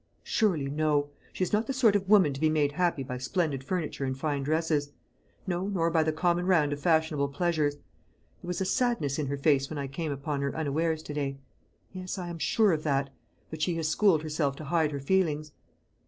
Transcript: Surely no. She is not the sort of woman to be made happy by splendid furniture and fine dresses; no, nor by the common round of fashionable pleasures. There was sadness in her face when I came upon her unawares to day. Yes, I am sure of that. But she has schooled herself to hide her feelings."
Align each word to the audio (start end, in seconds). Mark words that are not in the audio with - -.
Surely 0.23 0.67
no. 0.67 1.09
She 1.31 1.43
is 1.43 1.53
not 1.53 1.67
the 1.67 1.73
sort 1.73 1.95
of 1.95 2.09
woman 2.09 2.33
to 2.33 2.39
be 2.41 2.49
made 2.49 2.71
happy 2.71 3.03
by 3.03 3.19
splendid 3.19 3.63
furniture 3.63 4.03
and 4.03 4.17
fine 4.17 4.41
dresses; 4.41 4.93
no, 5.45 5.67
nor 5.67 5.91
by 5.91 6.01
the 6.01 6.11
common 6.11 6.47
round 6.47 6.73
of 6.73 6.79
fashionable 6.79 7.27
pleasures. 7.27 7.75
There 7.75 8.47
was 8.47 8.67
sadness 8.67 9.19
in 9.19 9.27
her 9.27 9.37
face 9.37 9.69
when 9.69 9.77
I 9.77 9.85
came 9.85 10.11
upon 10.11 10.41
her 10.41 10.55
unawares 10.57 11.03
to 11.03 11.13
day. 11.13 11.37
Yes, 11.93 12.17
I 12.17 12.29
am 12.29 12.39
sure 12.39 12.71
of 12.71 12.81
that. 12.81 13.11
But 13.51 13.61
she 13.61 13.75
has 13.75 13.89
schooled 13.89 14.23
herself 14.23 14.55
to 14.55 14.63
hide 14.63 14.91
her 14.91 14.99
feelings." 14.99 15.51